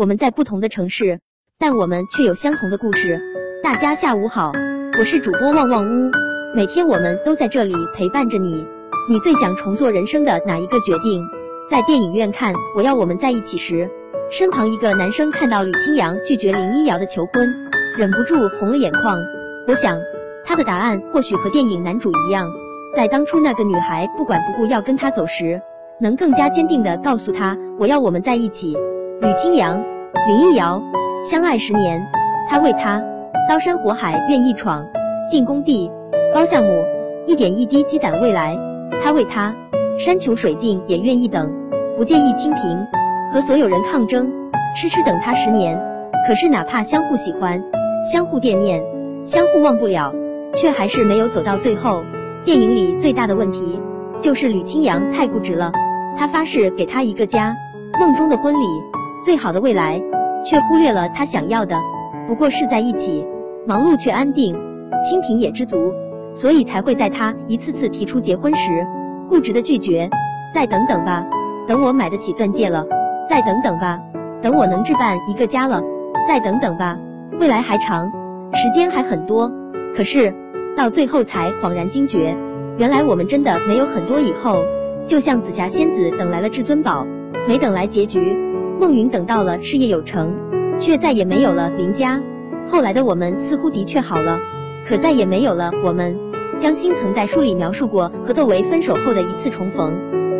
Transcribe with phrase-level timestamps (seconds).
[0.00, 1.20] 我们在不同的城市，
[1.58, 3.20] 但我们却有相同的故事。
[3.62, 4.50] 大家下午好，
[4.98, 6.10] 我是主播旺旺屋，
[6.56, 8.64] 每天我们都在这里陪伴着你。
[9.10, 11.22] 你最想重做人生的哪一个决定？
[11.68, 13.90] 在电影院看《我要我们在一起》时，
[14.30, 19.18] 身旁一个男生看到吕清扬拒绝林一瑶的求婚，忍不住红了眼眶。
[19.66, 20.00] 我想，
[20.46, 22.50] 他的答案或许和电影男主一样，
[22.96, 25.60] 在当初那个女孩不管不顾要跟他走时，
[26.00, 28.74] 能更加坚定的告诉他我要我们在一起。
[29.22, 29.84] 吕清扬、
[30.28, 30.82] 林一瑶
[31.22, 32.00] 相爱十年，
[32.48, 33.02] 他为她
[33.50, 34.86] 刀山火海愿意闯，
[35.30, 35.90] 进工地
[36.34, 36.70] 包项目，
[37.26, 38.58] 一点一滴积攒未来。
[39.04, 39.54] 他为她
[39.98, 41.52] 山穷水尽也愿意等，
[41.98, 42.86] 不介意清贫，
[43.30, 44.32] 和所有人抗争，
[44.74, 45.78] 痴痴等他十年。
[46.26, 47.62] 可是哪怕相互喜欢，
[48.10, 48.82] 相互惦念，
[49.26, 50.14] 相互忘不了，
[50.54, 52.02] 却还是没有走到最后。
[52.46, 53.78] 电影里最大的问题
[54.18, 55.72] 就是吕清扬太固执了，
[56.16, 57.54] 他发誓给他一个家，
[58.00, 58.64] 梦中的婚礼。
[59.24, 60.00] 最好的未来，
[60.44, 61.76] 却忽略了他想要的，
[62.26, 63.24] 不过是在一起，
[63.66, 64.54] 忙碌却安定，
[65.02, 65.92] 清贫也知足，
[66.32, 68.86] 所以才会在他一次次提出结婚时，
[69.28, 70.08] 固执的拒绝。
[70.52, 71.24] 再等等吧，
[71.68, 72.84] 等我买得起钻戒了；
[73.28, 74.00] 再等等吧，
[74.42, 75.80] 等我能置办一个家了；
[76.26, 76.98] 再等等吧，
[77.38, 78.10] 未来还长，
[78.54, 79.52] 时间还很多。
[79.94, 80.34] 可是
[80.76, 82.36] 到最后才恍然惊觉，
[82.78, 84.64] 原来我们真的没有很多以后。
[85.06, 87.06] 就像紫霞仙子等来了至尊宝，
[87.46, 88.49] 没等来结局。
[88.80, 90.32] 孟云等到了事业有成，
[90.78, 92.22] 却再也没有了林家。
[92.66, 94.38] 后来的我们似乎的确好了，
[94.86, 96.18] 可再也没有了我们。
[96.58, 99.92] 江心曾在书里描述过和窦唯分手后的一次重逢。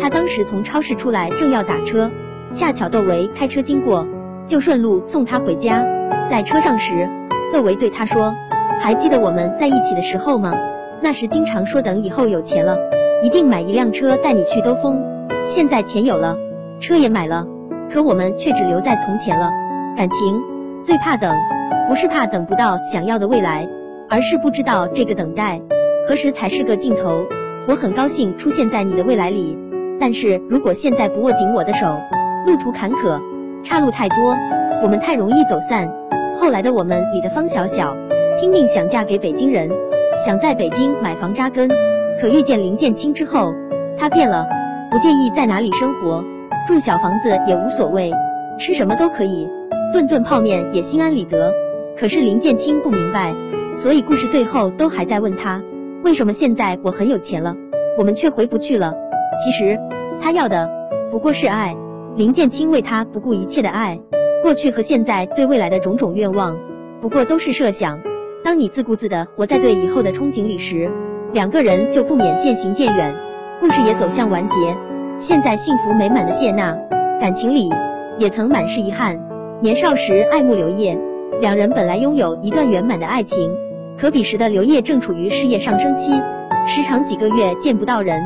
[0.00, 2.12] 他当时从超市出来，正要打车，
[2.52, 4.06] 恰巧窦唯开车经过，
[4.46, 5.84] 就顺路送他回家。
[6.30, 7.08] 在车上时，
[7.52, 8.36] 窦唯对他说
[8.80, 10.54] ：“还记得我们在一起的时候吗？
[11.02, 12.76] 那时经常说等以后有钱了，
[13.20, 15.02] 一定买一辆车带你去兜风。
[15.44, 16.36] 现在钱有了，
[16.78, 17.48] 车也买了。”
[17.90, 19.50] 可我们却只留在从前了。
[19.96, 20.40] 感情
[20.84, 21.34] 最怕等，
[21.88, 23.68] 不是怕等不到想要的未来，
[24.08, 25.60] 而是不知道这个等待
[26.08, 27.24] 何时才是个尽头。
[27.66, 29.58] 我很高兴出现在你的未来里，
[30.00, 31.98] 但是如果现在不握紧我的手，
[32.46, 33.20] 路途坎坷，
[33.62, 34.36] 岔路太多，
[34.82, 35.92] 我们太容易走散。
[36.40, 37.96] 后来的我们里的方小小，
[38.40, 39.68] 拼命想嫁给北京人，
[40.24, 41.68] 想在北京买房扎根，
[42.20, 43.52] 可遇见林建清之后，
[43.98, 44.46] 他变了，
[44.90, 46.24] 不介意在哪里生活。
[46.68, 48.12] 住小房子也无所谓，
[48.58, 49.48] 吃什么都可以，
[49.94, 51.54] 顿顿泡面也心安理得。
[51.96, 53.34] 可是林建清不明白，
[53.74, 55.62] 所以故事最后都还在问他，
[56.04, 57.56] 为什么现在我很有钱了，
[57.96, 58.92] 我们却回不去了？
[59.42, 59.78] 其实
[60.20, 60.68] 他要的
[61.10, 61.74] 不过是爱，
[62.16, 63.98] 林建清为他不顾一切的爱，
[64.42, 66.58] 过去和现在对未来的种种愿望，
[67.00, 68.00] 不过都是设想。
[68.44, 70.90] 当你自顾自的活在对以后的憧憬里时，
[71.32, 73.14] 两个人就不免渐行渐远，
[73.58, 74.54] 故事也走向完结。
[75.18, 76.78] 现在幸福美满的谢娜，
[77.20, 77.68] 感情里
[78.18, 79.18] 也曾满是遗憾。
[79.60, 80.96] 年少时爱慕刘烨，
[81.40, 83.50] 两人本来拥有一段圆满的爱情，
[83.98, 86.12] 可彼时的刘烨正处于事业上升期，
[86.68, 88.20] 时常几个月见不到人。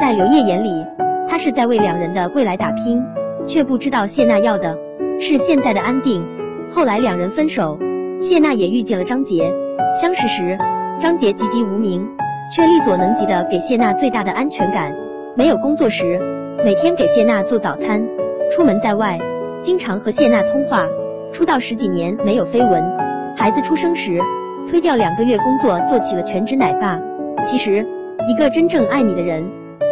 [0.00, 0.86] 在刘烨眼里，
[1.28, 3.02] 他是在为两人的未来打拼，
[3.44, 4.78] 却不知道谢娜要的
[5.18, 6.24] 是现在的安定。
[6.70, 7.76] 后来两人分手，
[8.20, 9.52] 谢娜也遇见了张杰。
[10.00, 10.56] 相识时，
[11.00, 12.06] 张杰籍籍无名，
[12.54, 14.94] 却力所能及的给谢娜最大的安全感。
[15.34, 16.35] 没有工作时。
[16.64, 18.08] 每天给谢娜做早餐，
[18.50, 19.18] 出门在外，
[19.60, 20.86] 经常和谢娜通话。
[21.32, 22.82] 出道十几年没有绯闻，
[23.36, 24.20] 孩子出生时，
[24.68, 26.98] 推掉两个月工作做起了全职奶爸。
[27.44, 27.86] 其实，
[28.28, 29.44] 一个真正爱你的人，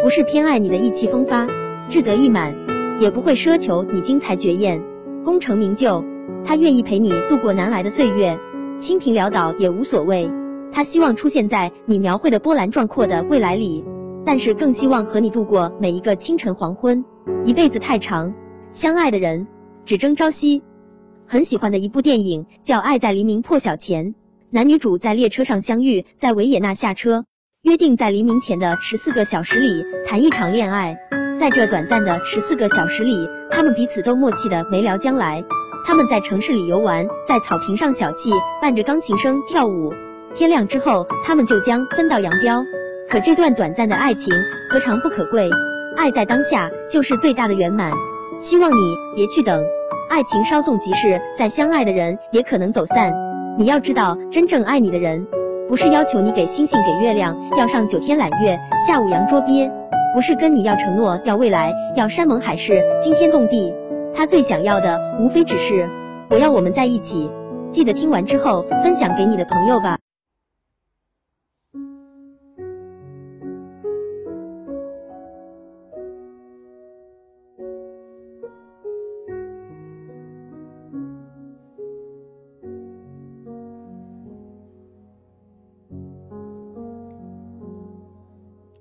[0.03, 1.47] 不是偏爱你的意气风发、
[1.87, 2.53] 志得意满，
[2.99, 4.81] 也不会奢求你精彩绝艳、
[5.23, 6.03] 功成名就。
[6.43, 8.37] 他愿意陪你度过难挨的岁月，
[8.79, 10.29] 清贫潦倒也无所谓。
[10.71, 13.85] 他希望出现在你描绘的波澜壮阔的未来里。
[14.25, 17.05] 但是更希望和你度过每一个清晨黄昏，
[17.45, 18.33] 一辈子太长，
[18.71, 19.47] 相爱的人
[19.85, 20.63] 只争朝夕。
[21.27, 24.07] 很喜欢的一部电影叫《爱在黎明破晓前》，
[24.49, 27.25] 男女主在列车上相遇，在维也纳下车，
[27.61, 30.97] 约定在黎明前的十四个小时里谈一场恋爱。
[31.39, 35.43] 在这短暂的十四个小时里，他们彼此都默契的没聊将来。
[35.85, 38.31] 他们在城市里游玩，在草坪上小憩，
[38.61, 39.93] 伴着钢琴声跳舞。
[40.33, 42.63] 天亮之后，他们就将分道扬镳。
[43.07, 44.33] 可这段短暂的爱情
[44.69, 45.49] 何尝不可贵？
[45.95, 47.91] 爱在当下就是最大的圆满。
[48.39, 48.75] 希望你
[49.15, 49.63] 别去等，
[50.09, 53.13] 爱情稍纵即逝，再相爱的人也可能走散。
[53.57, 55.27] 你要知道，真正爱你的人，
[55.69, 59.71] 不是要求你给星星给月亮，要上九天揽月，下五洋捉鳖，
[60.13, 63.73] 不是跟你要承诺，要未来，要山盟海誓，惊天动地。
[64.15, 65.87] 他最想要的，无非只是
[66.29, 67.29] 我要我们在一起。
[67.69, 69.97] 记得听完之后分享给你的朋友吧。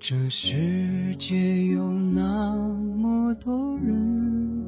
[0.07, 2.59] 这世界有那
[2.95, 4.63] 么多人，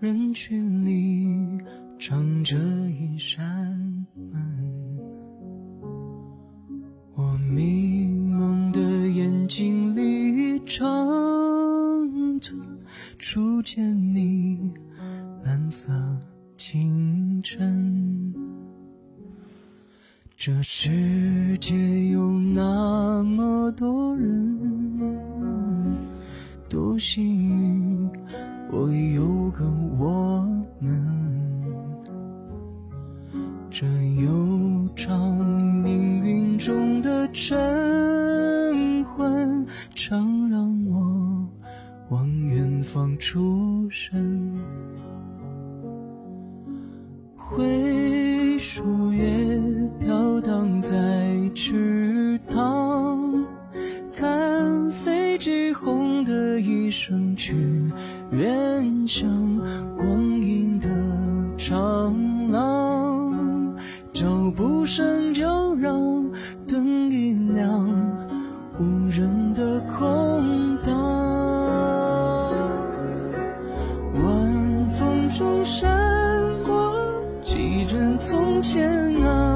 [0.00, 1.62] 人群里
[2.00, 2.56] 藏着
[2.88, 3.44] 一扇
[4.32, 4.98] 门。
[7.16, 12.54] 我迷蒙的眼睛里，藏着
[13.18, 14.72] 初见你
[15.44, 15.92] 蓝色
[16.56, 18.32] 清晨。
[20.38, 21.74] 这世界
[23.96, 25.96] 多人，
[26.68, 28.10] 多幸运，
[28.70, 29.64] 我有个
[29.98, 30.46] 我
[30.78, 30.92] 们。
[33.70, 33.86] 这
[34.20, 35.18] 悠长
[35.82, 41.48] 命运中的晨昏，常让我
[42.10, 44.52] 往远方出神。
[47.34, 49.58] 灰树叶
[49.98, 51.95] 飘荡在池
[57.36, 57.54] 去，
[58.32, 59.28] 远向
[59.96, 60.88] 光阴的
[61.56, 63.76] 长廊，
[64.12, 66.30] 脚步声叫嚷，
[66.66, 67.86] 灯一亮，
[68.80, 70.96] 无人的空荡，
[74.14, 75.88] 晚风中闪
[76.64, 76.94] 过
[77.42, 79.55] 几帧从前啊，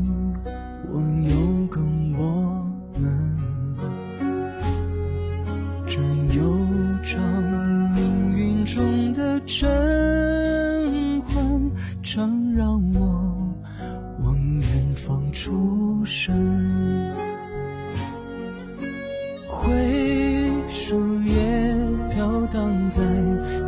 [19.47, 21.75] 灰树叶
[22.09, 23.03] 飘荡在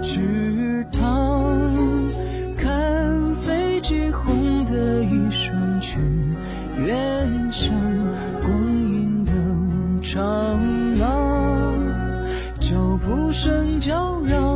[0.02, 1.62] 池塘，
[2.58, 6.00] 看飞机轰的一声去，
[6.86, 7.74] 远乡
[8.42, 9.32] 光阴的
[10.02, 10.60] 长
[10.98, 11.78] 廊，
[12.60, 12.76] 脚
[13.06, 14.53] 步声叫嚷，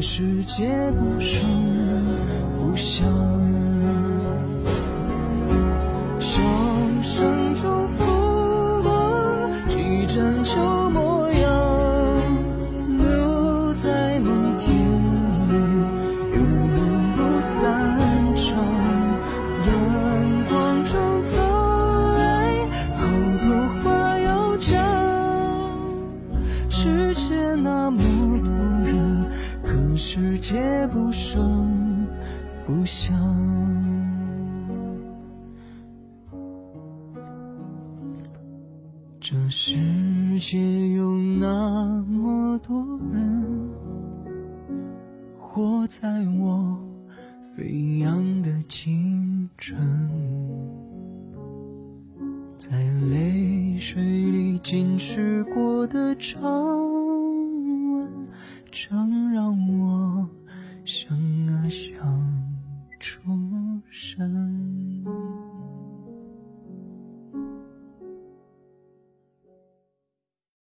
[0.00, 1.44] 世界不声
[2.58, 3.55] 不响。
[32.86, 33.16] 不响。
[39.18, 39.76] 这世
[40.38, 40.56] 界
[40.90, 43.44] 有那么多人，
[45.36, 46.78] 活在我
[47.56, 49.76] 飞扬的青春，
[52.56, 56.40] 在泪水里浸湿过的长
[57.98, 58.08] 吻，
[58.70, 60.28] 常让我
[60.84, 62.55] 想啊想
[62.98, 63.20] 出
[63.90, 65.55] 生。